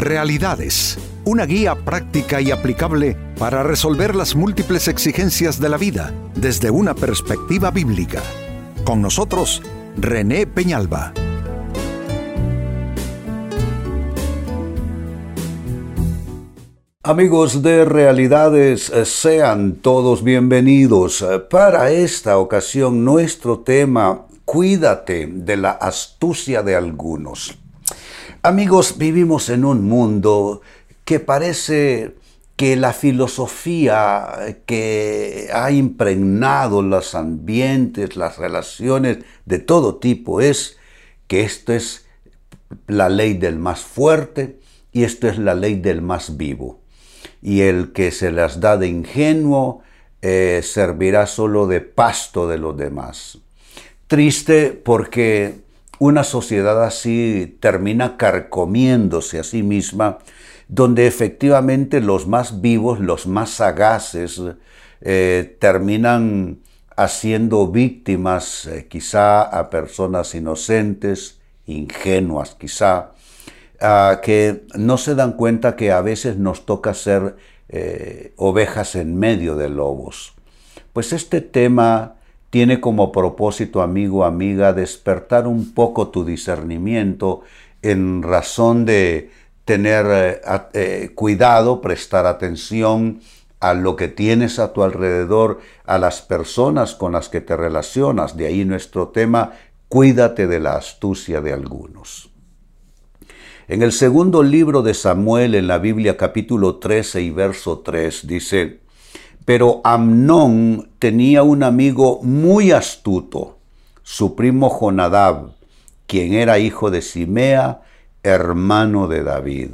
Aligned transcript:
Realidades, 0.00 0.96
una 1.26 1.44
guía 1.44 1.74
práctica 1.74 2.40
y 2.40 2.50
aplicable 2.50 3.18
para 3.38 3.62
resolver 3.62 4.16
las 4.16 4.34
múltiples 4.34 4.88
exigencias 4.88 5.60
de 5.60 5.68
la 5.68 5.76
vida 5.76 6.14
desde 6.34 6.70
una 6.70 6.94
perspectiva 6.94 7.70
bíblica. 7.70 8.22
Con 8.82 9.02
nosotros, 9.02 9.60
René 9.98 10.46
Peñalba. 10.46 11.12
Amigos 17.02 17.62
de 17.62 17.84
Realidades, 17.84 18.88
eh, 18.88 19.04
sean 19.04 19.74
todos 19.82 20.24
bienvenidos. 20.24 21.20
Eh, 21.20 21.40
para 21.40 21.90
esta 21.90 22.38
ocasión, 22.38 23.04
nuestro 23.04 23.58
tema, 23.58 24.22
cuídate 24.46 25.26
de 25.26 25.58
la 25.58 25.72
astucia 25.72 26.62
de 26.62 26.74
algunos. 26.74 27.60
Amigos, 28.42 28.96
vivimos 28.96 29.50
en 29.50 29.66
un 29.66 29.86
mundo 29.86 30.62
que 31.04 31.20
parece 31.20 32.14
que 32.56 32.74
la 32.74 32.94
filosofía 32.94 34.56
que 34.64 35.50
ha 35.52 35.70
impregnado 35.72 36.80
los 36.80 37.14
ambientes, 37.14 38.16
las 38.16 38.38
relaciones 38.38 39.18
de 39.44 39.58
todo 39.58 39.96
tipo 39.96 40.40
es 40.40 40.78
que 41.26 41.42
esto 41.42 41.74
es 41.74 42.06
la 42.86 43.10
ley 43.10 43.34
del 43.34 43.58
más 43.58 43.80
fuerte 43.80 44.58
y 44.90 45.04
esto 45.04 45.28
es 45.28 45.36
la 45.38 45.54
ley 45.54 45.74
del 45.74 46.00
más 46.00 46.38
vivo 46.38 46.80
y 47.42 47.60
el 47.60 47.92
que 47.92 48.10
se 48.10 48.32
las 48.32 48.58
da 48.58 48.78
de 48.78 48.88
ingenuo 48.88 49.82
eh, 50.22 50.62
servirá 50.64 51.26
solo 51.26 51.66
de 51.66 51.82
pasto 51.82 52.48
de 52.48 52.56
los 52.56 52.74
demás. 52.74 53.36
Triste 54.06 54.72
porque 54.72 55.60
una 56.00 56.24
sociedad 56.24 56.82
así 56.82 57.56
termina 57.60 58.16
carcomiéndose 58.16 59.38
a 59.38 59.44
sí 59.44 59.62
misma, 59.62 60.18
donde 60.66 61.06
efectivamente 61.06 62.00
los 62.00 62.26
más 62.26 62.62
vivos, 62.62 63.00
los 63.00 63.26
más 63.26 63.50
sagaces, 63.50 64.40
eh, 65.02 65.56
terminan 65.60 66.60
haciendo 66.96 67.68
víctimas 67.68 68.66
eh, 68.66 68.86
quizá 68.88 69.42
a 69.42 69.68
personas 69.68 70.34
inocentes, 70.34 71.38
ingenuas 71.66 72.54
quizá, 72.54 73.12
que 74.22 74.66
no 74.74 74.98
se 74.98 75.14
dan 75.14 75.32
cuenta 75.32 75.76
que 75.76 75.92
a 75.92 76.02
veces 76.02 76.36
nos 76.36 76.66
toca 76.66 76.92
ser 76.92 77.36
eh, 77.68 78.32
ovejas 78.36 78.94
en 78.94 79.18
medio 79.18 79.54
de 79.56 79.68
lobos. 79.68 80.34
Pues 80.92 81.12
este 81.12 81.40
tema 81.40 82.16
tiene 82.50 82.80
como 82.80 83.12
propósito, 83.12 83.80
amigo, 83.80 84.24
amiga, 84.24 84.72
despertar 84.72 85.46
un 85.46 85.72
poco 85.72 86.08
tu 86.08 86.24
discernimiento 86.24 87.42
en 87.82 88.22
razón 88.22 88.84
de 88.84 89.30
tener 89.64 90.06
eh, 90.10 90.40
eh, 90.74 91.10
cuidado, 91.14 91.80
prestar 91.80 92.26
atención 92.26 93.20
a 93.60 93.74
lo 93.74 93.94
que 93.94 94.08
tienes 94.08 94.58
a 94.58 94.72
tu 94.72 94.82
alrededor, 94.82 95.60
a 95.84 95.98
las 95.98 96.22
personas 96.22 96.94
con 96.94 97.12
las 97.12 97.28
que 97.28 97.40
te 97.40 97.56
relacionas. 97.56 98.36
De 98.36 98.46
ahí 98.46 98.64
nuestro 98.64 99.08
tema, 99.08 99.52
cuídate 99.88 100.46
de 100.46 100.58
la 100.58 100.74
astucia 100.74 101.40
de 101.40 101.52
algunos. 101.52 102.30
En 103.68 103.82
el 103.82 103.92
segundo 103.92 104.42
libro 104.42 104.82
de 104.82 104.94
Samuel, 104.94 105.54
en 105.54 105.68
la 105.68 105.78
Biblia 105.78 106.16
capítulo 106.16 106.76
13 106.76 107.22
y 107.22 107.30
verso 107.30 107.78
3, 107.78 108.26
dice, 108.26 108.80
pero 109.44 109.80
Amnón 109.84 110.90
tenía 110.98 111.42
un 111.42 111.62
amigo 111.62 112.20
muy 112.22 112.72
astuto, 112.72 113.58
su 114.02 114.36
primo 114.36 114.68
Jonadab, 114.68 115.52
quien 116.06 116.34
era 116.34 116.58
hijo 116.58 116.90
de 116.90 117.02
Simea, 117.02 117.82
hermano 118.22 119.08
de 119.08 119.22
David. 119.22 119.70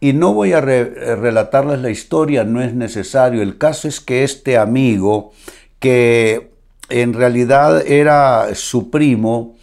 Y 0.00 0.12
no 0.12 0.32
voy 0.32 0.52
a 0.52 0.60
relatarles 0.60 1.80
la 1.80 1.90
historia, 1.90 2.44
no 2.44 2.62
es 2.62 2.72
necesario. 2.74 3.42
El 3.42 3.58
caso 3.58 3.88
es 3.88 4.00
que 4.00 4.22
este 4.22 4.56
amigo, 4.56 5.32
que 5.80 6.52
en 6.88 7.14
realidad 7.14 7.84
era 7.84 8.54
su 8.54 8.90
primo, 8.90 9.56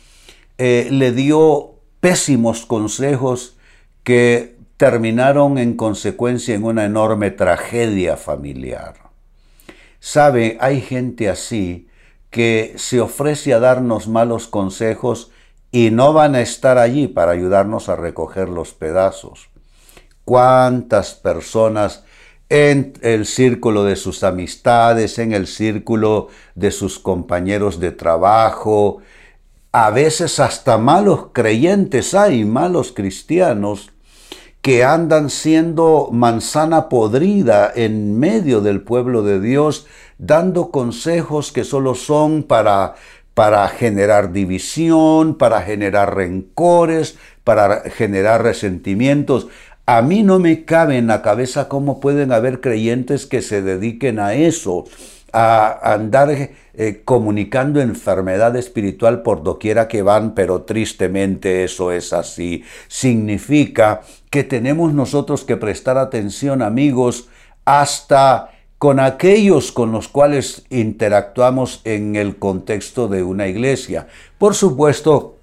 eh, 0.58 0.88
le 0.92 1.12
dio 1.14 1.76
pésimos 2.02 2.66
consejos 2.66 3.56
que 4.04 4.58
terminaron 4.78 5.58
en 5.58 5.76
consecuencia 5.76 6.54
en 6.54 6.64
una 6.64 6.86
enorme 6.86 7.32
tragedia 7.32 8.18
familiar. 8.18 9.05
Sabe, 10.08 10.60
hay 10.62 10.82
gente 10.82 11.30
así 11.30 11.88
que 12.30 12.76
se 12.78 13.02
ofrece 13.02 13.56
a 13.56 13.60
darnos 13.60 14.08
malos 14.08 14.48
consejos 14.48 15.32
y 15.72 15.90
no 15.90 16.14
van 16.14 16.36
a 16.36 16.42
estar 16.42 16.78
allí 16.78 17.08
para 17.08 17.32
ayudarnos 17.32 17.90
a 17.90 17.96
recoger 17.96 18.48
los 18.48 18.72
pedazos. 18.72 19.50
¿Cuántas 20.24 21.16
personas 21.16 22.04
en 22.50 22.94
el 23.02 23.26
círculo 23.26 23.84
de 23.84 23.96
sus 23.96 24.24
amistades, 24.24 25.18
en 25.18 25.34
el 25.34 25.48
círculo 25.48 26.28
de 26.54 26.70
sus 26.70 27.00
compañeros 27.00 27.80
de 27.80 27.90
trabajo, 27.90 29.00
a 29.72 29.90
veces 29.90 30.40
hasta 30.40 30.78
malos 30.78 31.30
creyentes 31.34 32.14
hay, 32.14 32.46
malos 32.46 32.92
cristianos, 32.92 33.90
que 34.66 34.84
andan 34.84 35.30
siendo 35.30 36.10
manzana 36.12 36.90
podrida 36.90 37.72
en 37.76 38.18
medio 38.18 38.62
del 38.62 38.82
pueblo 38.82 39.22
de 39.22 39.40
Dios, 39.40 39.86
dando 40.18 40.72
consejos 40.72 41.52
que 41.52 41.64
solo 41.64 41.94
son 41.94 42.42
para, 42.42 42.96
para 43.36 43.68
generar 43.68 44.32
división, 44.32 45.36
para 45.36 45.62
generar 45.62 46.16
rencores, 46.16 47.16
para 47.44 47.82
generar 47.92 48.42
resentimientos. 48.42 49.50
A 49.86 50.02
mí 50.02 50.24
no 50.24 50.40
me 50.40 50.66
cabe 50.66 50.98
en 50.98 51.06
la 51.06 51.22
cabeza 51.22 51.70
cómo 51.70 52.00
pueden 52.00 52.32
haber 52.32 52.60
creyentes 52.60 53.28
que 53.28 53.44
se 53.44 53.62
dediquen 53.62 54.18
a 54.18 54.34
eso 54.34 54.86
a 55.38 55.94
andar 55.94 56.30
eh, 56.32 57.02
comunicando 57.04 57.82
enfermedad 57.82 58.56
espiritual 58.56 59.22
por 59.22 59.44
doquiera 59.44 59.90
que 59.90 60.02
van, 60.02 60.34
pero 60.34 60.62
tristemente 60.62 61.66
eso 61.66 61.92
es 61.92 62.14
así. 62.14 62.64
Significa 62.88 64.02
que 64.30 64.46
tenemos 64.46 64.94
nosotros 64.94 65.44
que 65.44 65.58
prestar 65.58 65.98
atención, 65.98 66.62
amigos, 66.62 67.28
hasta 67.66 68.52
con 68.78 69.02
aquellos 69.02 69.74
con 69.74 69.92
los 69.92 70.08
cuales 70.08 70.66
interactuamos 70.70 71.82
en 71.84 72.16
el 72.16 72.38
contexto 72.38 73.10
de 73.10 73.24
una 73.24 73.48
iglesia. 73.48 74.08
Por 74.38 74.56
supuesto, 74.56 75.36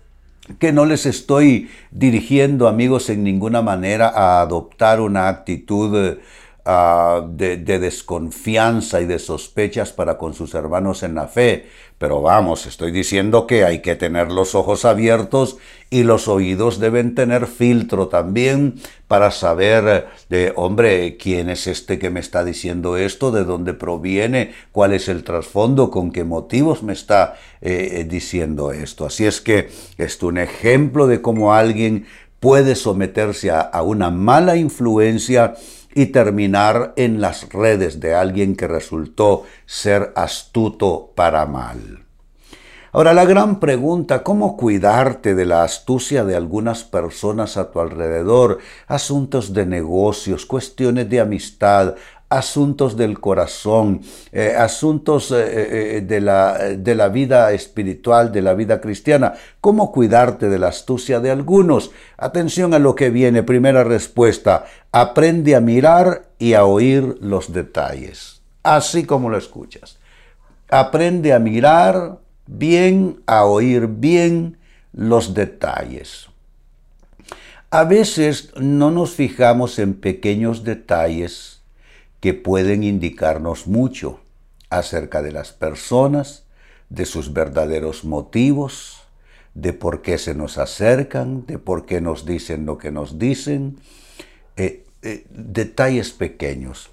que 0.59 0.73
no 0.73 0.87
les 0.87 1.05
estoy 1.05 1.69
dirigiendo, 1.91 2.67
amigos, 2.67 3.11
en 3.11 3.25
ninguna 3.25 3.61
manera 3.61 4.09
a 4.09 4.41
adoptar 4.41 5.03
una 5.03 5.29
actitud 5.29 6.19
Ah, 6.65 7.27
de, 7.29 7.57
desconfianza 7.57 9.01
y 9.01 9.07
de 9.07 9.19
sospechas 9.19 9.93
para 9.93 10.17
con 10.17 10.33
sus 10.33 10.55
hermanos 10.55 11.03
en 11.03 11.17
la 11.17 11.27
fe. 11.27 11.67
Pero 11.99 12.23
vamos, 12.23 12.67
estoy 12.67 12.93
diciendo 12.93 13.49
que 13.49 13.65
hay 13.65 13.81
que 13.83 13.97
tener 13.97 14.31
los 14.31 14.55
ojos 14.55 14.85
abiertos 14.85 15.57
y 15.91 16.05
los 16.05 16.29
oídos 16.29 16.79
deben 16.79 17.17
tener 17.17 17.49
filtro 17.49 18.07
también 18.07 18.77
para 19.09 19.33
saber 19.33 20.07
de, 20.29 20.53
hombre, 20.55 21.17
quién 21.17 21.51
es 21.51 21.67
este 21.67 21.99
que 21.99 22.11
me 22.11 22.21
está 22.21 22.45
diciendo 22.45 22.97
esto, 22.97 23.33
de 23.33 23.43
dónde 23.43 23.75
proviene, 23.75 24.53
cuál 24.71 24.93
es 24.93 25.09
el 25.09 25.25
trasfondo, 25.25 25.91
con 25.91 26.13
qué 26.13 26.23
motivos 26.23 26.85
me 26.85 26.93
está 26.93 27.35
eh, 27.61 27.89
eh, 27.93 28.05
diciendo 28.05 28.71
esto. 28.71 29.05
Así 29.05 29.27
es 29.27 29.41
que 29.41 29.69
es 29.99 30.23
un 30.23 30.39
ejemplo 30.39 31.09
de 31.09 31.21
cómo 31.21 31.55
alguien 31.55 32.07
puede 32.39 32.77
someterse 32.77 33.51
a 33.51 33.83
una 33.83 34.11
mala 34.11 34.57
influencia 34.57 35.55
y 35.95 36.07
terminar 36.07 36.93
en 36.97 37.21
las 37.21 37.49
redes 37.51 38.01
de 38.01 38.15
alguien 38.15 38.57
que 38.57 38.69
resultó 38.69 39.45
ser 39.67 40.13
astuto 40.17 41.13
para 41.15 41.47
mal. 41.47 42.02
Ahora 42.95 43.15
la 43.15 43.25
gran 43.25 43.59
pregunta, 43.59 44.23
¿cómo 44.23 44.55
cuidarte 44.55 45.35
de 45.35 45.47
la 45.47 45.63
astucia 45.63 46.25
de 46.25 46.37
algunas 46.37 46.85
personas 46.85 47.57
a 47.57 47.71
tu 47.71 47.81
alrededor? 47.81 48.59
Asuntos 48.87 49.55
de 49.55 49.65
negocios, 49.65 50.45
cuestiones 50.45 51.09
de 51.09 51.21
amistad, 51.21 51.95
asuntos 52.29 52.95
del 52.95 53.19
corazón, 53.19 54.03
eh, 54.31 54.55
asuntos 54.59 55.31
eh, 55.31 55.97
eh, 55.97 56.01
de, 56.03 56.21
la, 56.21 56.59
de 56.59 56.95
la 56.95 57.09
vida 57.09 57.53
espiritual, 57.53 58.31
de 58.31 58.43
la 58.43 58.53
vida 58.53 58.79
cristiana. 58.79 59.33
¿Cómo 59.63 59.91
cuidarte 59.91 60.51
de 60.51 60.59
la 60.59 60.69
astucia 60.69 61.19
de 61.19 61.31
algunos? 61.31 61.93
Atención 62.19 62.75
a 62.75 62.79
lo 62.79 62.95
que 62.95 63.09
viene. 63.09 63.43
Primera 63.43 63.85
respuesta. 63.85 64.67
Aprende 64.93 65.57
a 65.57 65.63
mirar 65.63 66.27
y 66.39 66.53
a 66.53 66.67
oír 66.67 67.17
los 67.23 67.55
detalles. 67.55 68.43
Así 68.63 69.05
como 69.05 69.31
lo 69.31 69.39
escuchas. 69.39 69.99
Aprende 70.69 71.33
a 71.33 71.39
mirar 71.39 72.19
bien, 72.47 73.23
a 73.27 73.45
oír 73.45 73.87
bien 73.87 74.59
los 74.93 75.35
detalles. 75.35 76.29
A 77.71 77.85
veces 77.85 78.53
no 78.57 78.91
nos 78.91 79.13
fijamos 79.13 79.79
en 79.79 79.95
pequeños 79.95 80.63
detalles 80.65 81.63
que 82.21 82.35
pueden 82.35 82.85
indicarnos 82.85 83.67
mucho 83.67 84.21
acerca 84.69 85.23
de 85.23 85.33
las 85.33 85.53
personas, 85.53 86.45
de 86.91 87.07
sus 87.07 87.33
verdaderos 87.33 88.05
motivos, 88.05 89.03
de 89.55 89.73
por 89.73 90.03
qué 90.03 90.19
se 90.19 90.35
nos 90.35 90.59
acercan, 90.59 91.47
de 91.47 91.59
por 91.59 91.87
qué 91.87 92.01
nos 92.01 92.27
dicen 92.27 92.67
lo 92.67 92.79
que 92.79 92.91
nos 92.91 93.19
dicen. 93.19 93.79
eh, 94.57 94.85
eh, 95.03 95.27
detalles 95.31 96.13
pequeños. 96.13 96.91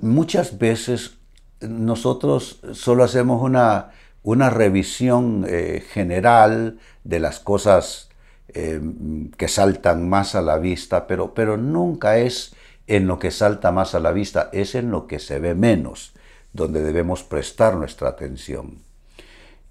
Muchas 0.00 0.58
veces 0.58 1.18
nosotros 1.60 2.60
solo 2.72 3.04
hacemos 3.04 3.40
una, 3.40 3.92
una 4.22 4.50
revisión 4.50 5.44
eh, 5.48 5.84
general 5.92 6.78
de 7.04 7.20
las 7.20 7.40
cosas 7.40 8.08
que 8.52 9.48
saltan 9.48 10.10
más 10.10 10.34
a 10.34 10.42
la 10.42 10.58
vista, 10.58 11.06
pero, 11.06 11.32
pero 11.32 11.56
nunca 11.56 12.18
es 12.18 12.54
en 12.86 13.06
lo 13.06 13.18
que 13.18 13.30
salta 13.30 13.72
más 13.72 13.94
a 13.94 14.00
la 14.00 14.12
vista, 14.12 14.50
es 14.52 14.74
en 14.74 14.90
lo 14.90 15.06
que 15.06 15.18
se 15.18 15.38
ve 15.38 15.54
menos, 15.54 16.12
donde 16.52 16.82
debemos 16.82 17.22
prestar 17.22 17.76
nuestra 17.76 18.08
atención. 18.10 18.82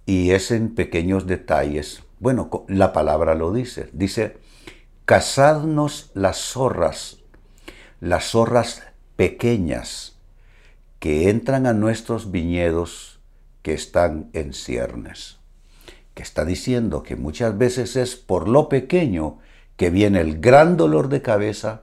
Y 0.06 0.32
es 0.32 0.52
en 0.52 0.74
pequeños 0.74 1.28
detalles. 1.28 2.04
Bueno, 2.20 2.66
la 2.68 2.94
palabra 2.94 3.36
lo 3.36 3.52
dice. 3.54 3.90
Dice, 3.94 4.38
cazadnos 5.06 6.12
las 6.14 6.38
zorras, 6.38 7.20
las 8.00 8.32
zorras 8.32 8.84
pequeñas 9.16 10.16
que 11.00 11.30
entran 11.30 11.68
a 11.68 11.74
nuestros 11.74 12.32
viñedos 12.32 13.11
que 13.62 13.74
están 13.74 14.30
en 14.34 14.54
ciernes. 14.54 15.38
Que 16.14 16.24
está 16.24 16.46
diciendo 16.46 17.04
que 17.04 17.16
muchas 17.16 17.58
veces 17.58 17.96
es 17.96 18.16
por 18.16 18.48
lo 18.48 18.70
pequeño 18.70 19.38
que 19.78 19.90
viene 19.90 20.22
el 20.22 20.40
gran 20.40 20.78
dolor 20.78 21.10
de 21.10 21.22
cabeza, 21.22 21.82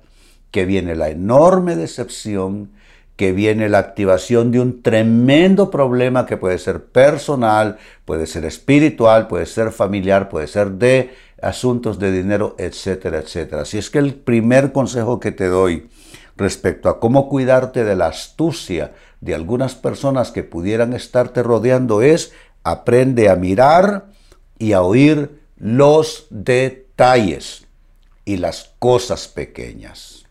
que 0.51 0.65
viene 0.65 0.95
la 0.95 1.11
enorme 1.11 1.77
decepción, 1.77 2.71
que 3.17 3.33
viene 3.33 3.69
la 3.69 3.79
activación 3.79 4.53
de 4.53 4.61
un 4.61 4.81
tremendo 4.81 5.71
problema 5.73 6.25
que 6.25 6.37
puede 6.37 6.59
ser 6.59 6.85
personal, 6.85 7.79
puede 8.05 8.27
ser 8.27 8.45
espiritual, 8.45 9.27
puede 9.27 9.47
ser 9.47 9.73
familiar, 9.73 10.29
puede 10.29 10.47
ser 10.47 10.71
de 10.71 11.11
asuntos 11.43 11.99
de 11.99 12.13
dinero, 12.13 12.55
etcétera, 12.59 13.19
etcétera. 13.19 13.63
Así 13.63 13.77
es 13.77 13.91
que 13.91 13.99
el 13.99 14.15
primer 14.15 14.71
consejo 14.71 15.19
que 15.19 15.33
te 15.33 15.49
doy 15.49 15.89
respecto 16.39 16.89
a 16.89 17.01
cómo 17.01 17.29
cuidarte 17.29 17.85
de 17.85 17.97
la 17.97 18.07
astucia 18.07 18.95
de 19.21 19.35
algunas 19.35 19.75
personas 19.75 20.31
que 20.31 20.45
pudieran 20.45 20.93
estarte 20.95 21.43
rodeando 21.43 22.01
es 22.01 22.33
aprende 22.63 23.29
a 23.29 23.37
mirar 23.37 24.07
y 24.59 24.73
a 24.73 24.83
oír 24.83 25.43
los 25.57 26.27
detalles 26.31 27.67
y 28.25 28.37
las 28.37 28.73
cosas 28.79 29.27
pequeñas. 29.27 30.25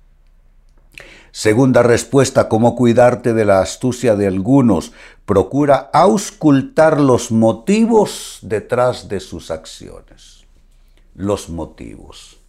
Segunda 1.32 1.84
respuesta, 1.84 2.50
cómo 2.50 2.76
cuidarte 2.76 3.34
de 3.34 3.46
la 3.46 3.62
astucia 3.62 4.16
de 4.16 4.28
algunos. 4.28 4.92
Procura 5.26 5.90
auscultar 5.94 7.00
los 7.00 7.32
motivos 7.32 8.40
detrás 8.42 9.08
de 9.08 9.20
sus 9.20 9.52
acciones. 9.52 10.46
Los 11.14 11.50
motivos. 11.50 12.40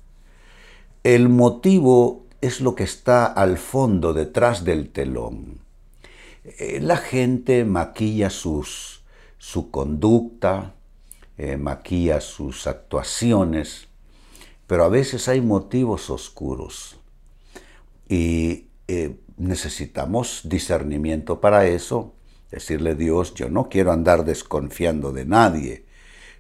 El 1.02 1.28
motivo 1.28 2.27
es 2.40 2.60
lo 2.60 2.74
que 2.74 2.84
está 2.84 3.26
al 3.26 3.58
fondo, 3.58 4.12
detrás 4.12 4.64
del 4.64 4.90
telón. 4.90 5.58
Eh, 6.44 6.80
la 6.80 6.96
gente 6.96 7.64
maquilla 7.64 8.30
sus, 8.30 9.02
su 9.38 9.70
conducta, 9.70 10.74
eh, 11.36 11.56
maquilla 11.56 12.20
sus 12.20 12.66
actuaciones, 12.66 13.88
pero 14.66 14.84
a 14.84 14.88
veces 14.88 15.28
hay 15.28 15.40
motivos 15.40 16.10
oscuros. 16.10 16.96
Y 18.08 18.66
eh, 18.86 19.16
necesitamos 19.36 20.42
discernimiento 20.44 21.40
para 21.40 21.66
eso. 21.66 22.14
Decirle 22.50 22.94
Dios, 22.94 23.34
yo 23.34 23.50
no 23.50 23.68
quiero 23.68 23.92
andar 23.92 24.24
desconfiando 24.24 25.12
de 25.12 25.26
nadie, 25.26 25.84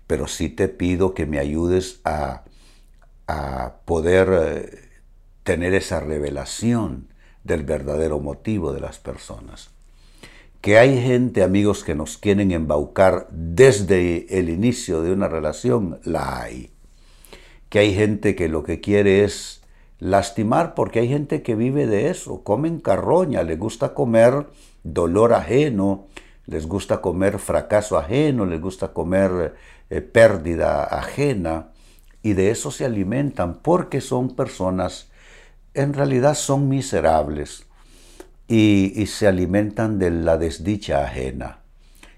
pero 0.06 0.26
sí 0.26 0.48
te 0.48 0.68
pido 0.68 1.12
que 1.12 1.26
me 1.26 1.38
ayudes 1.38 2.00
a, 2.04 2.44
a 3.26 3.74
poder 3.84 4.87
tener 5.48 5.72
esa 5.72 6.00
revelación 6.00 7.08
del 7.42 7.62
verdadero 7.62 8.20
motivo 8.20 8.74
de 8.74 8.80
las 8.80 8.98
personas. 8.98 9.70
Que 10.60 10.76
hay 10.76 11.00
gente, 11.00 11.42
amigos, 11.42 11.84
que 11.84 11.94
nos 11.94 12.18
quieren 12.18 12.50
embaucar 12.50 13.28
desde 13.30 14.38
el 14.38 14.50
inicio 14.50 15.00
de 15.00 15.10
una 15.10 15.26
relación, 15.26 16.00
la 16.04 16.42
hay. 16.42 16.70
Que 17.70 17.78
hay 17.78 17.94
gente 17.94 18.34
que 18.34 18.50
lo 18.50 18.62
que 18.62 18.82
quiere 18.82 19.24
es 19.24 19.62
lastimar, 19.98 20.74
porque 20.74 20.98
hay 20.98 21.08
gente 21.08 21.40
que 21.40 21.54
vive 21.54 21.86
de 21.86 22.10
eso, 22.10 22.44
comen 22.44 22.78
carroña, 22.78 23.42
les 23.42 23.58
gusta 23.58 23.94
comer 23.94 24.48
dolor 24.82 25.32
ajeno, 25.32 26.08
les 26.44 26.66
gusta 26.66 27.00
comer 27.00 27.38
fracaso 27.38 27.96
ajeno, 27.96 28.44
les 28.44 28.60
gusta 28.60 28.88
comer 28.92 29.54
eh, 29.88 30.02
pérdida 30.02 30.84
ajena, 30.84 31.68
y 32.22 32.34
de 32.34 32.50
eso 32.50 32.70
se 32.70 32.84
alimentan, 32.84 33.60
porque 33.62 34.02
son 34.02 34.36
personas, 34.36 35.08
en 35.74 35.94
realidad 35.94 36.34
son 36.34 36.68
miserables, 36.68 37.68
y, 38.48 39.04
se 39.06 39.28
alimentan 39.28 39.98
de 39.98 40.10
la 40.10 40.38
desdicha 40.38 41.04
ajena. 41.04 41.60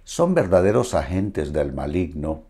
Son 0.04 0.34
verdaderos 0.34 0.94
agentes 0.94 1.52
del 1.52 1.72
maligno, 1.72 2.44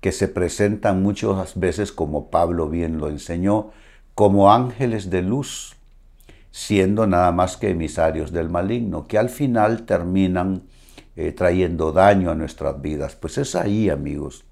que 0.00 0.12
se 0.12 0.28
presentan 0.28 1.02
muchas 1.02 1.58
veces, 1.58 1.92
como 1.92 2.30
Pablo 2.30 2.68
bien 2.68 2.98
lo 2.98 3.08
enseñó, 3.08 3.70
como 4.14 4.52
ángeles 4.52 5.10
de 5.10 5.22
luz, 5.22 5.76
siendo 6.50 7.06
nada 7.06 7.32
más 7.32 7.56
que 7.56 7.70
emisarios 7.70 8.32
del 8.32 8.50
maligno, 8.50 9.06
que 9.06 9.18
al 9.18 9.30
final 9.30 9.84
terminan 9.84 10.62
eh, 11.16 11.32
trayendo 11.32 11.92
daño 11.92 12.30
a 12.30 12.34
nuestras 12.34 12.80
vidas. 12.80 13.16
Pues 13.16 13.38
es 13.38 13.54
ahí, 13.54 13.88
amigos, 13.88 14.44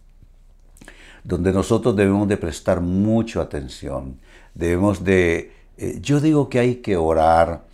donde 1.22 1.52
nosotros 1.52 1.94
debemos 1.94 2.28
de 2.28 2.36
prestar 2.38 2.81
mucha 2.81 3.42
atención. 3.42 4.19
Debemos 4.54 5.04
de, 5.04 5.52
eh, 5.76 5.99
yo 6.00 6.21
digo 6.21 6.49
que 6.49 6.59
hay 6.59 6.76
que 6.76 6.97
orar, 6.97 7.65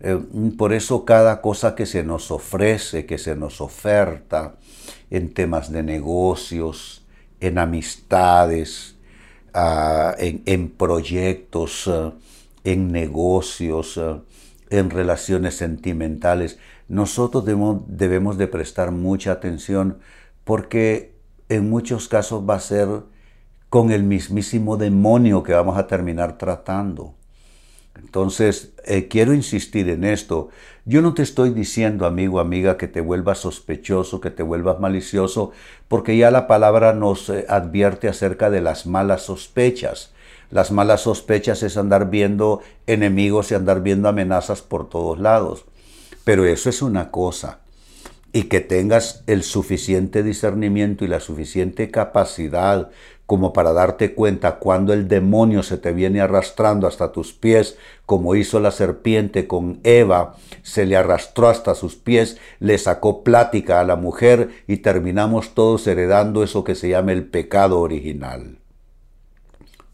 eh, 0.00 0.18
por 0.58 0.72
eso 0.72 1.04
cada 1.04 1.40
cosa 1.40 1.74
que 1.74 1.86
se 1.86 2.02
nos 2.02 2.30
ofrece, 2.30 3.06
que 3.06 3.18
se 3.18 3.36
nos 3.36 3.60
oferta 3.60 4.56
en 5.10 5.32
temas 5.32 5.70
de 5.70 5.82
negocios, 5.82 7.04
en 7.40 7.58
amistades, 7.58 8.94
Ah, 9.56 10.16
en, 10.18 10.68
proyectos, 10.68 11.86
ah, 11.86 12.12
en 12.64 12.90
negocios, 12.90 14.00
en 14.68 14.90
relaciones 14.90 15.54
sentimentales. 15.56 16.58
Nosotros 16.88 17.44
debemos, 17.44 17.82
debemos 17.86 18.36
de 18.36 18.48
prestar 18.48 18.90
mucha 18.90 19.30
atención 19.30 19.98
porque 20.42 21.14
en 21.48 21.70
muchos 21.70 22.08
casos 22.08 22.42
va 22.48 22.56
a 22.56 22.60
ser 22.60 22.88
con 23.70 23.92
el 23.92 24.02
mismísimo 24.02 24.76
demonio 24.76 25.44
que 25.44 25.52
vamos 25.52 25.78
a 25.78 25.86
terminar 25.86 26.36
tratando. 26.36 27.14
Entonces, 27.98 28.72
eh, 28.84 29.08
quiero 29.08 29.34
insistir 29.34 29.88
en 29.88 30.04
esto. 30.04 30.48
Yo 30.84 31.00
no 31.00 31.14
te 31.14 31.22
estoy 31.22 31.50
diciendo, 31.50 32.06
amigo, 32.06 32.40
amiga, 32.40 32.76
que 32.76 32.88
te 32.88 33.00
vuelvas 33.00 33.38
sospechoso, 33.38 34.20
que 34.20 34.30
te 34.30 34.42
vuelvas 34.42 34.80
malicioso, 34.80 35.52
porque 35.88 36.16
ya 36.16 36.30
la 36.30 36.46
palabra 36.46 36.92
nos 36.92 37.28
eh, 37.28 37.46
advierte 37.48 38.08
acerca 38.08 38.50
de 38.50 38.60
las 38.60 38.86
malas 38.86 39.22
sospechas. 39.22 40.12
Las 40.50 40.70
malas 40.70 41.02
sospechas 41.02 41.62
es 41.62 41.76
andar 41.76 42.10
viendo 42.10 42.60
enemigos 42.86 43.50
y 43.50 43.54
andar 43.54 43.82
viendo 43.82 44.08
amenazas 44.08 44.62
por 44.62 44.88
todos 44.88 45.18
lados. 45.18 45.64
Pero 46.24 46.44
eso 46.44 46.68
es 46.68 46.82
una 46.82 47.10
cosa. 47.10 47.60
Y 48.32 48.44
que 48.44 48.60
tengas 48.60 49.22
el 49.26 49.42
suficiente 49.42 50.22
discernimiento 50.22 51.04
y 51.04 51.08
la 51.08 51.20
suficiente 51.20 51.90
capacidad 51.90 52.90
como 53.26 53.52
para 53.52 53.72
darte 53.72 54.14
cuenta 54.14 54.56
cuando 54.56 54.92
el 54.92 55.08
demonio 55.08 55.62
se 55.62 55.78
te 55.78 55.92
viene 55.92 56.20
arrastrando 56.20 56.86
hasta 56.86 57.12
tus 57.12 57.32
pies, 57.32 57.78
como 58.06 58.34
hizo 58.34 58.60
la 58.60 58.70
serpiente 58.70 59.46
con 59.46 59.80
Eva, 59.82 60.36
se 60.62 60.84
le 60.84 60.96
arrastró 60.96 61.48
hasta 61.48 61.74
sus 61.74 61.94
pies, 61.96 62.38
le 62.60 62.76
sacó 62.76 63.24
plática 63.24 63.80
a 63.80 63.84
la 63.84 63.96
mujer 63.96 64.50
y 64.66 64.78
terminamos 64.78 65.54
todos 65.54 65.86
heredando 65.86 66.42
eso 66.42 66.64
que 66.64 66.74
se 66.74 66.90
llama 66.90 67.12
el 67.12 67.24
pecado 67.24 67.80
original. 67.80 68.58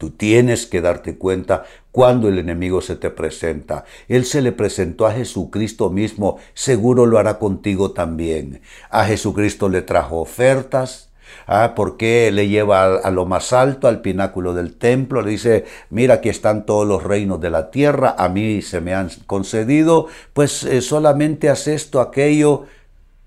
Tú 0.01 0.09
tienes 0.09 0.65
que 0.65 0.81
darte 0.81 1.19
cuenta 1.19 1.63
cuando 1.91 2.27
el 2.27 2.39
enemigo 2.39 2.81
se 2.81 2.95
te 2.95 3.11
presenta. 3.11 3.85
Él 4.07 4.25
se 4.25 4.41
le 4.41 4.51
presentó 4.51 5.05
a 5.05 5.11
Jesucristo 5.11 5.91
mismo, 5.91 6.39
seguro 6.55 7.05
lo 7.05 7.19
hará 7.19 7.37
contigo 7.37 7.91
también. 7.91 8.61
A 8.89 9.05
Jesucristo 9.05 9.69
le 9.69 9.83
trajo 9.83 10.19
ofertas, 10.19 11.10
¿Ah? 11.47 11.73
¿Por 11.75 11.97
qué 11.97 12.31
le 12.31 12.47
lleva 12.47 12.97
a, 12.97 13.11
lo 13.11 13.25
más 13.25 13.53
alto, 13.53 13.87
al 13.87 14.01
pináculo 14.01 14.53
del 14.53 14.75
templo? 14.75 15.21
Le 15.21 15.31
dice, 15.31 15.65
mira, 15.89 16.15
aquí 16.15 16.29
están 16.29 16.65
todos 16.65 16.87
los 16.87 17.03
reinos 17.03 17.39
de 17.41 17.49
la 17.49 17.71
tierra, 17.71 18.15
a 18.17 18.29
mí 18.29 18.61
se 18.61 18.81
me 18.81 18.93
han 18.93 19.09
concedido, 19.27 20.07
pues 20.33 20.63
eh, 20.63 20.81
solamente 20.81 21.49
haz 21.49 21.67
esto, 21.67 22.01
aquello, 22.01 22.65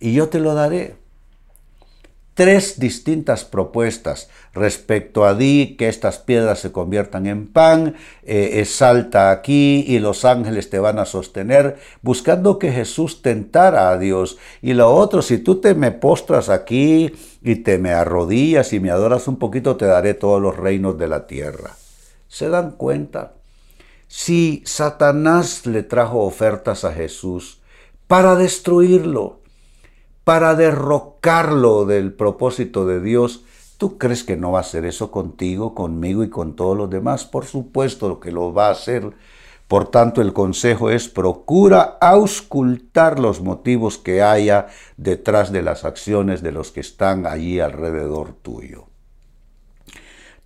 y 0.00 0.12
yo 0.12 0.28
te 0.28 0.40
lo 0.40 0.54
daré 0.54 0.96
tres 2.34 2.80
distintas 2.80 3.44
propuestas 3.44 4.28
respecto 4.52 5.24
a 5.24 5.34
di 5.34 5.76
que 5.78 5.88
estas 5.88 6.18
piedras 6.18 6.58
se 6.58 6.72
conviertan 6.72 7.26
en 7.26 7.46
pan, 7.46 7.94
eh, 8.24 8.64
salta 8.66 9.30
aquí 9.30 9.84
y 9.86 10.00
los 10.00 10.24
ángeles 10.24 10.68
te 10.68 10.80
van 10.80 10.98
a 10.98 11.06
sostener, 11.06 11.78
buscando 12.02 12.58
que 12.58 12.72
Jesús 12.72 13.22
tentara 13.22 13.90
a 13.90 13.98
Dios. 13.98 14.36
Y 14.62 14.74
lo 14.74 14.92
otro, 14.94 15.22
si 15.22 15.38
tú 15.38 15.60
te 15.60 15.74
me 15.74 15.92
postras 15.92 16.48
aquí 16.48 17.12
y 17.44 17.56
te 17.56 17.78
me 17.78 17.92
arrodillas 17.92 18.72
y 18.72 18.80
me 18.80 18.90
adoras 18.90 19.28
un 19.28 19.36
poquito, 19.36 19.76
te 19.76 19.84
daré 19.84 20.14
todos 20.14 20.42
los 20.42 20.56
reinos 20.56 20.98
de 20.98 21.06
la 21.06 21.28
tierra. 21.28 21.76
¿Se 22.26 22.48
dan 22.48 22.72
cuenta? 22.72 23.34
si 24.16 24.62
Satanás 24.64 25.66
le 25.66 25.82
trajo 25.82 26.20
ofertas 26.20 26.84
a 26.84 26.92
Jesús 26.92 27.60
para 28.06 28.36
destruirlo, 28.36 29.40
para 30.22 30.54
derrocarlo 30.54 31.84
del 31.84 32.12
propósito 32.12 32.86
de 32.86 33.00
Dios, 33.00 33.44
¿tú 33.76 33.98
crees 33.98 34.22
que 34.22 34.36
no 34.36 34.52
va 34.52 34.58
a 34.58 34.60
hacer 34.60 34.84
eso 34.84 35.10
contigo, 35.10 35.74
conmigo 35.74 36.22
y 36.22 36.30
con 36.30 36.54
todos 36.54 36.76
los 36.76 36.90
demás? 36.90 37.24
Por 37.24 37.44
supuesto 37.44 38.20
que 38.20 38.30
lo 38.30 38.54
va 38.54 38.68
a 38.68 38.72
hacer. 38.72 39.12
Por 39.74 39.88
tanto, 39.88 40.22
el 40.22 40.32
consejo 40.32 40.88
es 40.88 41.08
procura 41.08 41.98
auscultar 42.00 43.18
los 43.18 43.40
motivos 43.40 43.98
que 43.98 44.22
haya 44.22 44.68
detrás 44.96 45.50
de 45.50 45.62
las 45.62 45.84
acciones 45.84 46.44
de 46.44 46.52
los 46.52 46.70
que 46.70 46.78
están 46.78 47.26
allí 47.26 47.58
alrededor 47.58 48.34
tuyo. 48.40 48.86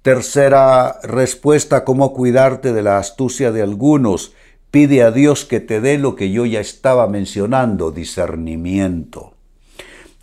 Tercera 0.00 0.98
respuesta, 1.02 1.84
cómo 1.84 2.14
cuidarte 2.14 2.72
de 2.72 2.82
la 2.82 2.96
astucia 2.96 3.52
de 3.52 3.60
algunos. 3.60 4.32
Pide 4.70 5.02
a 5.02 5.10
Dios 5.10 5.44
que 5.44 5.60
te 5.60 5.82
dé 5.82 5.98
lo 5.98 6.16
que 6.16 6.30
yo 6.30 6.46
ya 6.46 6.60
estaba 6.60 7.06
mencionando, 7.06 7.90
discernimiento. 7.90 9.34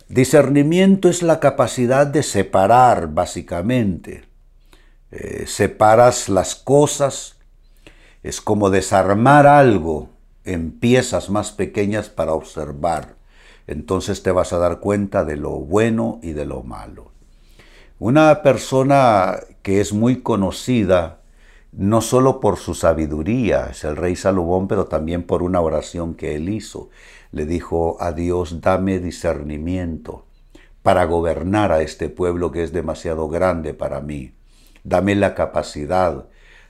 Discernimiento 0.08 1.08
es 1.08 1.22
la 1.22 1.38
capacidad 1.38 2.08
de 2.08 2.24
separar, 2.24 3.14
básicamente. 3.14 4.24
Eh, 5.12 5.44
separas 5.46 6.28
las 6.28 6.56
cosas, 6.56 7.35
es 8.26 8.40
como 8.40 8.70
desarmar 8.70 9.46
algo 9.46 10.10
en 10.44 10.72
piezas 10.72 11.30
más 11.30 11.52
pequeñas 11.52 12.08
para 12.08 12.32
observar. 12.32 13.14
Entonces 13.68 14.24
te 14.24 14.32
vas 14.32 14.52
a 14.52 14.58
dar 14.58 14.80
cuenta 14.80 15.24
de 15.24 15.36
lo 15.36 15.50
bueno 15.52 16.18
y 16.24 16.32
de 16.32 16.44
lo 16.44 16.64
malo. 16.64 17.12
Una 18.00 18.42
persona 18.42 19.38
que 19.62 19.80
es 19.80 19.92
muy 19.92 20.22
conocida, 20.22 21.20
no 21.70 22.00
solo 22.00 22.40
por 22.40 22.56
su 22.56 22.74
sabiduría, 22.74 23.68
es 23.70 23.84
el 23.84 23.94
rey 23.94 24.16
Salomón, 24.16 24.66
pero 24.66 24.86
también 24.86 25.22
por 25.22 25.44
una 25.44 25.60
oración 25.60 26.14
que 26.14 26.34
él 26.34 26.48
hizo 26.48 26.90
le 27.30 27.46
dijo 27.46 27.96
a 28.00 28.10
Dios, 28.10 28.60
dame 28.60 28.98
discernimiento 28.98 30.24
para 30.82 31.04
gobernar 31.04 31.70
a 31.70 31.82
este 31.82 32.08
pueblo 32.08 32.50
que 32.50 32.64
es 32.64 32.72
demasiado 32.72 33.28
grande 33.28 33.72
para 33.72 34.00
mí. 34.00 34.32
Dame 34.82 35.14
la 35.14 35.36
capacidad 35.36 36.26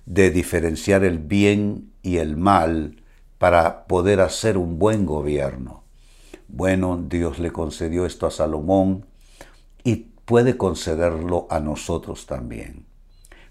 de 0.06 0.30
diferenciar 0.30 1.04
el 1.04 1.18
bien 1.18 1.92
y 2.02 2.16
el 2.16 2.36
mal 2.36 3.02
para 3.38 3.86
poder 3.86 4.20
hacer 4.20 4.56
un 4.56 4.78
buen 4.78 5.04
gobierno. 5.04 5.84
Bueno, 6.48 7.04
Dios 7.08 7.38
le 7.38 7.52
concedió 7.52 8.06
esto 8.06 8.26
a 8.26 8.30
Salomón 8.30 9.06
y 9.84 9.96
puede 10.24 10.56
concederlo 10.56 11.46
a 11.50 11.60
nosotros 11.60 12.26
también. 12.26 12.86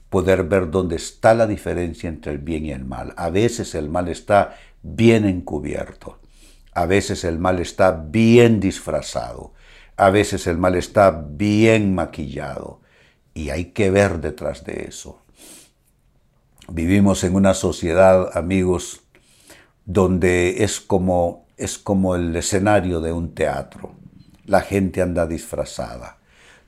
Poder 0.10 0.46
ver 0.46 0.72
dónde 0.72 0.96
está 0.96 1.34
la 1.34 1.46
diferencia 1.46 2.08
entre 2.08 2.32
el 2.32 2.38
bien 2.40 2.66
y 2.66 2.72
el 2.72 2.86
mal. 2.86 3.14
A 3.18 3.30
veces 3.30 3.76
el 3.76 3.90
mal 3.90 4.08
está 4.08 4.56
bien 4.82 5.26
encubierto. 5.26 6.20
A 6.76 6.86
veces 6.86 7.24
el 7.24 7.40
mal 7.40 7.60
está 7.60 7.92
bien 7.92 8.60
disfrazado, 8.60 9.54
a 9.96 10.10
veces 10.10 10.46
el 10.46 10.58
mal 10.58 10.76
está 10.76 11.10
bien 11.10 11.96
maquillado 11.96 12.82
y 13.34 13.50
hay 13.50 13.72
que 13.72 13.90
ver 13.90 14.20
detrás 14.20 14.66
de 14.66 14.84
eso. 14.90 15.25
Vivimos 16.72 17.24
en 17.24 17.36
una 17.36 17.54
sociedad, 17.54 18.36
amigos, 18.36 19.02
donde 19.86 20.64
es 20.64 20.80
como, 20.80 21.46
es 21.58 21.78
como 21.78 22.16
el 22.16 22.36
escenario 22.36 23.02
de 23.02 23.12
un 23.12 23.36
teatro. 23.36 23.94
La 24.46 24.62
gente 24.62 25.04
anda 25.04 25.28
disfrazada. 25.28 26.18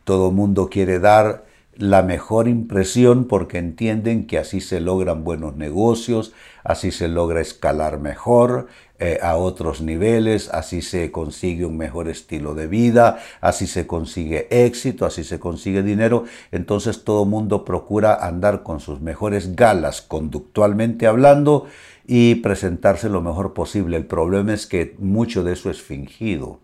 Todo 0.03 0.31
mundo 0.31 0.69
quiere 0.69 0.99
dar 0.99 1.46
la 1.77 2.01
mejor 2.01 2.47
impresión 2.47 3.25
porque 3.25 3.59
entienden 3.59 4.25
que 4.25 4.39
así 4.39 4.61
se 4.61 4.79
logran 4.79 5.23
buenos 5.23 5.55
negocios, 5.55 6.33
así 6.63 6.91
se 6.91 7.07
logra 7.07 7.39
escalar 7.39 7.99
mejor 7.99 8.67
eh, 8.99 9.19
a 9.21 9.35
otros 9.35 9.81
niveles, 9.81 10.49
así 10.49 10.81
se 10.81 11.11
consigue 11.11 11.65
un 11.65 11.77
mejor 11.77 12.09
estilo 12.09 12.55
de 12.55 12.65
vida, 12.65 13.19
así 13.41 13.67
se 13.67 13.85
consigue 13.85 14.47
éxito, 14.49 15.05
así 15.05 15.23
se 15.23 15.39
consigue 15.39 15.83
dinero. 15.83 16.25
Entonces 16.51 17.03
todo 17.03 17.25
mundo 17.25 17.63
procura 17.63 18.15
andar 18.15 18.63
con 18.63 18.79
sus 18.79 18.99
mejores 18.99 19.55
galas 19.55 20.01
conductualmente 20.01 21.05
hablando 21.05 21.67
y 22.07 22.35
presentarse 22.35 23.07
lo 23.07 23.21
mejor 23.21 23.53
posible. 23.53 23.97
El 23.97 24.05
problema 24.05 24.53
es 24.53 24.65
que 24.65 24.95
mucho 24.97 25.43
de 25.43 25.53
eso 25.53 25.69
es 25.69 25.81
fingido. 25.81 26.59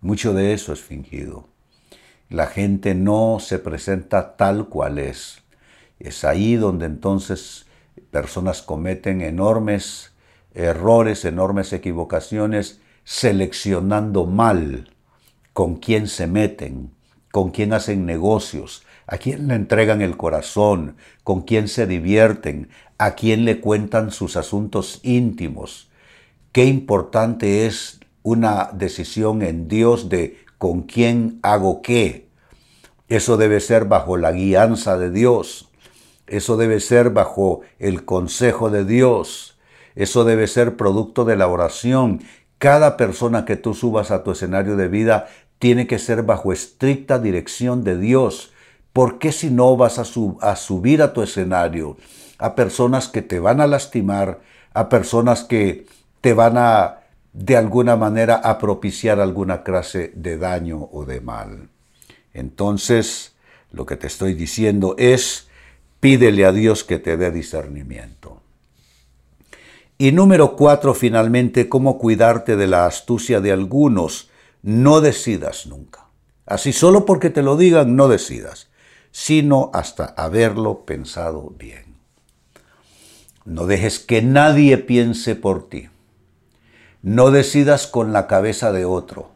Mucho 0.00 0.32
de 0.32 0.54
eso 0.54 0.72
es 0.72 0.80
fingido. 0.80 1.48
La 2.28 2.46
gente 2.46 2.94
no 2.94 3.38
se 3.40 3.58
presenta 3.58 4.36
tal 4.36 4.68
cual 4.68 4.98
es. 4.98 5.42
Es 6.00 6.24
ahí 6.24 6.56
donde 6.56 6.86
entonces 6.86 7.66
personas 8.10 8.62
cometen 8.62 9.20
enormes 9.20 10.12
errores, 10.54 11.24
enormes 11.24 11.72
equivocaciones, 11.72 12.80
seleccionando 13.04 14.26
mal 14.26 14.90
con 15.52 15.76
quién 15.76 16.08
se 16.08 16.26
meten, 16.26 16.90
con 17.30 17.50
quién 17.50 17.72
hacen 17.72 18.06
negocios, 18.06 18.84
a 19.06 19.18
quién 19.18 19.46
le 19.46 19.54
entregan 19.54 20.02
el 20.02 20.16
corazón, 20.16 20.96
con 21.22 21.42
quién 21.42 21.68
se 21.68 21.86
divierten, 21.86 22.70
a 22.98 23.14
quién 23.14 23.44
le 23.44 23.60
cuentan 23.60 24.10
sus 24.10 24.36
asuntos 24.36 25.00
íntimos. 25.04 25.90
Qué 26.50 26.64
importante 26.64 27.66
es 27.66 28.00
una 28.22 28.70
decisión 28.72 29.42
en 29.42 29.68
Dios 29.68 30.08
de 30.08 30.45
con 30.58 30.82
quién 30.82 31.38
hago 31.42 31.82
qué. 31.82 32.28
Eso 33.08 33.36
debe 33.36 33.60
ser 33.60 33.84
bajo 33.84 34.16
la 34.16 34.32
guianza 34.32 34.98
de 34.98 35.10
Dios. 35.10 35.68
Eso 36.26 36.56
debe 36.56 36.80
ser 36.80 37.10
bajo 37.10 37.60
el 37.78 38.04
consejo 38.04 38.70
de 38.70 38.84
Dios. 38.84 39.58
Eso 39.94 40.24
debe 40.24 40.46
ser 40.46 40.76
producto 40.76 41.24
de 41.24 41.36
la 41.36 41.48
oración. 41.48 42.22
Cada 42.58 42.96
persona 42.96 43.44
que 43.44 43.56
tú 43.56 43.74
subas 43.74 44.10
a 44.10 44.24
tu 44.24 44.32
escenario 44.32 44.76
de 44.76 44.88
vida 44.88 45.28
tiene 45.58 45.86
que 45.86 45.98
ser 45.98 46.22
bajo 46.22 46.52
estricta 46.52 47.18
dirección 47.18 47.84
de 47.84 47.98
Dios. 47.98 48.52
¿Por 48.92 49.18
qué 49.18 49.30
si 49.30 49.50
no 49.50 49.76
vas 49.76 49.98
a, 49.98 50.04
a 50.40 50.56
subir 50.56 51.02
a 51.02 51.12
tu 51.12 51.22
escenario 51.22 51.96
a 52.38 52.54
personas 52.54 53.08
que 53.08 53.22
te 53.22 53.38
van 53.38 53.60
a 53.60 53.66
lastimar, 53.66 54.40
a 54.74 54.88
personas 54.88 55.44
que 55.44 55.86
te 56.20 56.34
van 56.34 56.58
a 56.58 57.00
de 57.36 57.54
alguna 57.54 57.96
manera 57.96 58.36
a 58.36 58.56
propiciar 58.56 59.20
alguna 59.20 59.62
clase 59.62 60.10
de 60.14 60.38
daño 60.38 60.88
o 60.90 61.04
de 61.04 61.20
mal? 61.20 61.68
Entonces, 62.32 63.34
lo 63.70 63.84
que 63.84 63.96
te 63.96 64.06
estoy 64.06 64.32
diciendo 64.32 64.94
es, 64.98 65.48
pídele 66.00 66.46
a 66.46 66.52
Dios 66.52 66.82
que 66.82 66.98
te 66.98 67.18
dé 67.18 67.30
discernimiento. 67.30 68.40
Y 69.98 70.12
número 70.12 70.56
cuatro, 70.56 70.94
finalmente, 70.94 71.68
cómo 71.68 71.98
cuidarte 71.98 72.56
de 72.56 72.66
la 72.66 72.86
astucia 72.86 73.40
de 73.40 73.52
algunos. 73.52 74.30
No 74.62 75.00
decidas 75.00 75.66
nunca. 75.66 76.06
Así 76.46 76.72
solo 76.72 77.04
porque 77.04 77.28
te 77.28 77.42
lo 77.42 77.56
digan, 77.56 77.96
no 77.96 78.08
decidas, 78.08 78.68
sino 79.10 79.70
hasta 79.74 80.06
haberlo 80.06 80.86
pensado 80.86 81.52
bien. 81.58 81.96
No 83.44 83.66
dejes 83.66 83.98
que 83.98 84.22
nadie 84.22 84.78
piense 84.78 85.34
por 85.34 85.68
ti. 85.68 85.88
No 87.06 87.30
decidas 87.30 87.86
con 87.86 88.12
la 88.12 88.26
cabeza 88.26 88.72
de 88.72 88.84
otro. 88.84 89.30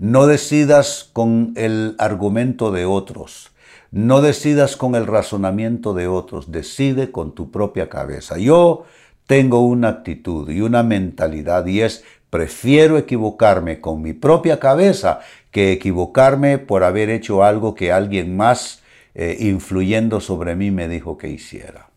No 0.00 0.26
decidas 0.26 1.08
con 1.12 1.52
el 1.54 1.94
argumento 1.98 2.72
de 2.72 2.84
otros. 2.84 3.52
No 3.92 4.22
decidas 4.22 4.76
con 4.76 4.96
el 4.96 5.06
razonamiento 5.06 5.94
de 5.94 6.08
otros. 6.08 6.50
Decide 6.50 7.12
con 7.12 7.32
tu 7.32 7.52
propia 7.52 7.88
cabeza. 7.88 8.38
Yo 8.38 8.86
tengo 9.28 9.60
una 9.60 9.86
actitud 9.86 10.50
y 10.50 10.62
una 10.62 10.82
mentalidad 10.82 11.64
y 11.66 11.82
es 11.82 12.02
prefiero 12.28 12.98
equivocarme 12.98 13.80
con 13.80 14.02
mi 14.02 14.12
propia 14.12 14.58
cabeza 14.58 15.20
que 15.52 15.70
equivocarme 15.70 16.58
por 16.58 16.82
haber 16.82 17.08
hecho 17.08 17.44
algo 17.44 17.76
que 17.76 17.92
alguien 17.92 18.36
más 18.36 18.82
eh, 19.14 19.36
influyendo 19.38 20.20
sobre 20.20 20.56
mí 20.56 20.72
me 20.72 20.88
dijo 20.88 21.18
que 21.18 21.28
hiciera. 21.28 21.88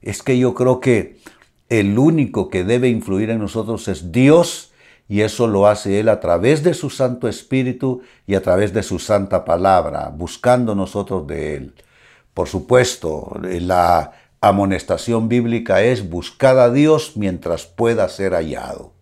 Es 0.00 0.22
que 0.22 0.38
yo 0.38 0.54
creo 0.54 0.78
que 0.78 1.18
el 1.68 1.98
único 1.98 2.48
que 2.48 2.64
debe 2.64 2.88
influir 2.88 3.30
en 3.30 3.40
nosotros 3.40 3.88
es 3.88 4.10
Dios 4.12 4.72
y 5.08 5.22
eso 5.22 5.46
lo 5.46 5.66
hace 5.66 6.00
Él 6.00 6.08
a 6.08 6.20
través 6.20 6.62
de 6.62 6.74
su 6.74 6.90
Santo 6.90 7.28
Espíritu 7.28 8.02
y 8.26 8.34
a 8.34 8.42
través 8.42 8.72
de 8.74 8.82
su 8.82 8.98
Santa 8.98 9.44
Palabra, 9.44 10.12
buscando 10.14 10.74
nosotros 10.74 11.26
de 11.26 11.56
Él. 11.56 11.74
Por 12.34 12.48
supuesto, 12.48 13.38
la 13.42 14.12
amonestación 14.40 15.28
bíblica 15.28 15.82
es 15.82 16.08
buscar 16.08 16.58
a 16.58 16.70
Dios 16.70 17.16
mientras 17.16 17.66
pueda 17.66 18.08
ser 18.08 18.32
hallado. 18.32 18.92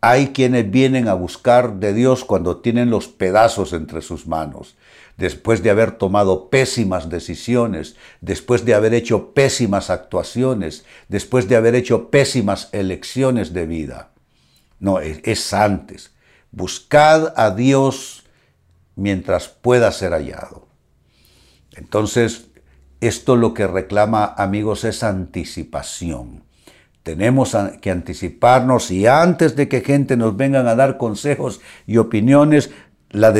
Hay 0.00 0.28
quienes 0.28 0.68
vienen 0.70 1.06
a 1.06 1.14
buscar 1.14 1.74
de 1.74 1.94
Dios 1.94 2.24
cuando 2.24 2.56
tienen 2.56 2.90
los 2.90 3.06
pedazos 3.06 3.72
entre 3.72 4.02
sus 4.02 4.26
manos, 4.26 4.74
después 5.22 5.62
de 5.62 5.70
haber 5.70 5.92
tomado 5.92 6.50
pésimas 6.50 7.08
decisiones, 7.08 7.94
después 8.20 8.64
de 8.64 8.74
haber 8.74 8.92
hecho 8.92 9.34
pésimas 9.34 9.88
actuaciones, 9.88 10.84
después 11.06 11.48
de 11.48 11.54
haber 11.54 11.76
hecho 11.76 12.10
pésimas 12.10 12.68
elecciones 12.72 13.52
de 13.52 13.64
vida. 13.64 14.10
No, 14.80 14.98
es, 14.98 15.54
antes. 15.54 16.10
Buscad 16.50 17.34
a 17.36 17.54
Dios 17.54 18.24
mientras 18.96 19.46
pueda 19.46 19.92
ser 19.92 20.10
hallado. 20.10 20.66
Entonces, 21.76 22.48
Esto 23.00 23.34
lo 23.34 23.52
que 23.52 23.66
reclama, 23.66 24.34
amigos, 24.36 24.84
es 24.84 25.02
anticipación. 25.02 26.44
Tenemos 27.02 27.56
que 27.80 27.90
anticiparnos 27.90 28.92
y 28.92 29.08
antes 29.08 29.56
de 29.56 29.66
que 29.66 29.80
gente 29.80 30.16
nos 30.16 30.36
vengan 30.36 30.68
a 30.68 30.76
dar 30.76 30.98
consejos 30.98 31.60
y 31.84 31.96
opiniones, 31.96 32.70
la, 33.12 33.30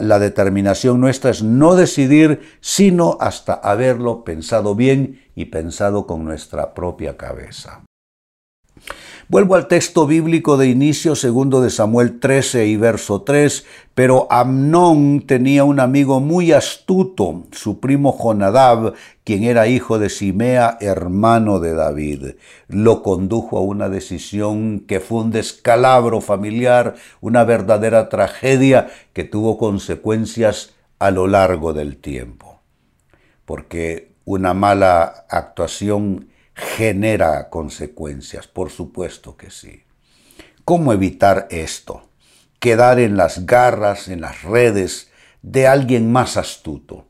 la, 0.00 0.18
determinación 0.18 1.00
nuestra 1.00 1.30
es 1.30 1.42
no 1.42 1.74
decidir, 1.74 2.40
sino 2.60 3.16
hasta 3.20 3.54
haberlo 3.54 4.24
pensado 4.24 4.74
bien 4.74 5.22
y 5.34 5.46
pensado 5.46 6.06
con 6.06 6.24
nuestra 6.24 6.74
propia 6.74 7.16
cabeza. 7.16 7.84
Vuelvo 9.28 9.54
al 9.54 9.68
texto 9.68 10.06
bíblico 10.06 10.56
de 10.56 10.68
inicio, 10.68 11.14
segundo 11.14 11.62
de 11.62 11.70
Samuel 11.70 12.18
13 12.18 12.66
y 12.66 12.76
verso 12.76 13.22
3, 13.22 13.64
pero 13.94 14.26
Amnón 14.30 15.22
tenía 15.26 15.64
un 15.64 15.78
amigo 15.78 16.18
muy 16.18 16.52
astuto, 16.52 17.44
su 17.52 17.78
primo 17.78 18.16
Jonadab, 18.18 18.94
quien 19.24 19.44
era 19.44 19.68
hijo 19.68 20.00
de 20.00 20.10
Simea, 20.10 20.76
hermano 20.80 21.60
de 21.60 21.74
David. 21.74 22.26
Lo 22.66 23.02
condujo 23.02 23.58
a 23.58 23.62
una 23.62 23.88
decisión 23.88 24.80
que 24.80 24.98
fue 24.98 25.20
un 25.20 25.30
descalabro 25.30 26.20
familiar, 26.20 26.96
una 27.20 27.44
verdadera 27.44 28.08
tragedia 28.08 28.88
que 29.12 29.22
tuvo 29.22 29.56
consecuencias 29.56 30.74
a 30.98 31.12
lo 31.12 31.28
largo 31.28 31.72
del 31.72 31.96
tiempo. 31.96 32.60
Porque 33.44 34.12
una 34.24 34.52
mala 34.52 35.26
actuación 35.28 36.31
genera 36.54 37.48
consecuencias, 37.50 38.46
por 38.46 38.70
supuesto 38.70 39.36
que 39.36 39.50
sí. 39.50 39.82
¿Cómo 40.64 40.92
evitar 40.92 41.48
esto? 41.50 42.08
Quedar 42.58 43.00
en 43.00 43.16
las 43.16 43.46
garras, 43.46 44.08
en 44.08 44.20
las 44.20 44.42
redes 44.42 45.10
de 45.42 45.66
alguien 45.66 46.12
más 46.12 46.36
astuto. 46.36 47.06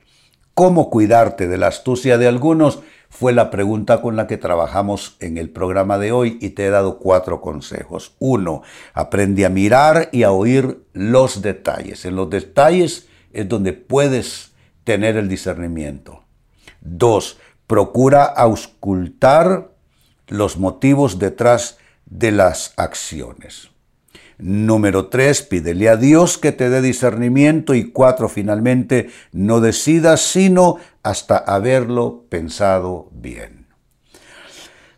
¿Cómo 0.55 0.91
cuidarte 0.91 1.49
de 1.49 1.59
la 1.59 1.69
astucia 1.69 2.19
de 2.19 2.29
algunos? 2.29 2.81
Fue 3.09 3.35
la 3.35 3.51
pregunta 3.51 4.01
con 4.01 4.17
la 4.17 4.27
que 4.27 4.39
trabajamos 4.39 5.17
en 5.21 5.37
el 5.37 5.51
programa 5.51 5.99
de 5.99 6.13
hoy 6.13 6.39
y 6.41 6.51
te 6.51 6.67
he 6.67 6.71
dado 6.71 6.99
cuatro 6.99 7.43
consejos. 7.43 8.15
Uno, 8.19 8.63
aprende 8.95 9.45
a 9.45 9.51
mirar 9.51 10.09
y 10.13 10.23
a 10.23 10.33
oír 10.33 10.85
los 10.95 11.43
detalles. 11.43 12.07
En 12.07 12.17
los 12.17 12.31
detalles 12.31 13.09
es 13.33 13.49
donde 13.49 13.75
puedes 13.75 14.53
tener 14.85 15.17
el 15.17 15.29
discernimiento. 15.29 16.25
Dos, 16.81 17.39
procura 17.73 18.25
auscultar 18.25 19.71
los 20.29 20.59
motivos 20.59 21.19
detrás 21.19 21.79
de 22.05 22.31
las 22.31 22.75
acciones. 22.77 23.71
Número 24.37 25.07
tres, 25.07 25.41
pídele 25.41 25.89
a 25.89 25.97
Dios 25.97 26.37
que 26.37 26.53
te 26.53 26.69
dé 26.69 26.83
discernimiento. 26.83 27.73
Y 27.73 27.91
cuatro, 27.91 28.29
finalmente, 28.29 29.09
no 29.33 29.63
decidas 29.63 30.21
sino 30.21 30.77
hasta 31.03 31.39
haberlo 31.39 32.27
pensado 32.29 33.09
bien. 33.11 33.69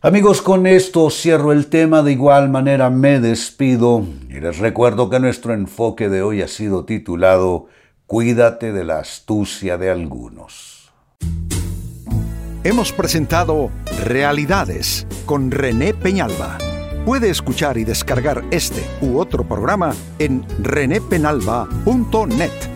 Amigos, 0.00 0.42
con 0.42 0.66
esto 0.66 1.10
cierro 1.10 1.52
el 1.52 1.68
tema, 1.68 2.02
de 2.02 2.10
igual 2.10 2.48
manera 2.48 2.90
me 2.90 3.20
despido 3.20 4.04
y 4.28 4.40
les 4.40 4.58
recuerdo 4.58 5.08
que 5.10 5.20
nuestro 5.20 5.54
enfoque 5.54 6.08
de 6.08 6.22
hoy 6.22 6.42
ha 6.42 6.48
sido 6.48 6.84
titulado 6.84 7.68
Cuídate 8.08 8.72
de 8.72 8.82
la 8.82 8.98
astucia 8.98 9.78
de 9.78 9.90
algunos 9.90 10.74
hemos 12.64 12.92
presentado 12.92 13.71
Realidades 14.04 15.06
con 15.26 15.50
René 15.50 15.94
Peñalba. 15.94 16.59
Puede 17.04 17.28
escuchar 17.28 17.76
y 17.76 17.85
descargar 17.85 18.42
este 18.50 18.83
u 19.02 19.18
otro 19.18 19.47
programa 19.47 19.94
en 20.18 20.47
renépenalba.net 20.59 22.73